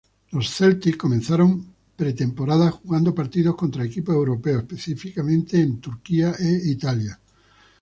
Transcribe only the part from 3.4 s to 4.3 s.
contra equipos